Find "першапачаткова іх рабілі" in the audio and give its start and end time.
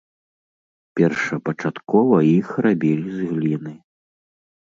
0.99-3.09